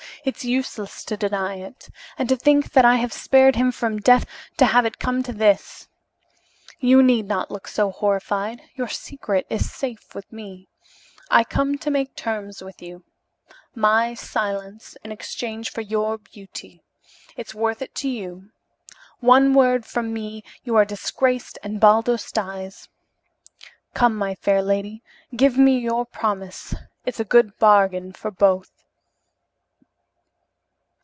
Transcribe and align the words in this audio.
It's 0.23 0.45
useless 0.45 1.03
to 1.05 1.17
deny 1.17 1.55
it. 1.55 1.89
And 2.15 2.29
to 2.29 2.37
think 2.37 2.73
that 2.73 2.85
I 2.85 2.97
have 2.97 3.11
spared 3.11 3.55
him 3.55 3.71
from 3.71 3.97
death 3.97 4.27
to 4.57 4.67
have 4.67 4.85
it 4.85 4.99
come 4.99 5.23
to 5.23 5.33
this! 5.33 5.87
You 6.79 7.01
need 7.01 7.27
not 7.27 7.49
look 7.49 7.67
so 7.67 7.89
horrified. 7.89 8.61
Your 8.75 8.87
secret 8.87 9.47
is 9.49 9.71
safe 9.71 10.13
with 10.13 10.31
me. 10.31 10.69
I 11.31 11.43
come 11.43 11.75
to 11.79 11.89
make 11.89 12.15
terms 12.15 12.61
with 12.61 12.83
you. 12.83 13.03
My 13.73 14.13
silence 14.13 14.95
in 15.03 15.11
exchange 15.11 15.71
for 15.71 15.81
your 15.81 16.19
beauty. 16.19 16.83
It's 17.35 17.55
worth 17.55 17.81
it 17.81 17.95
to 17.95 18.07
you. 18.09 18.51
One 19.21 19.55
word 19.55 19.87
from 19.87 20.13
me, 20.13 20.43
you 20.63 20.75
are 20.75 20.85
disgraced 20.85 21.57
and 21.63 21.79
Baldos 21.81 22.31
dies. 22.31 22.89
Come, 23.95 24.15
my 24.17 24.35
fair 24.35 24.61
lady, 24.61 25.01
give 25.35 25.57
me 25.57 25.79
your 25.79 26.05
promise, 26.05 26.75
it's 27.07 27.19
a 27.19 27.25
good 27.25 27.57
bargain 27.57 28.13
for 28.13 28.29
both." 28.29 28.69